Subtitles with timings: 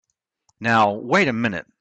[0.59, 1.67] Now wait a minute!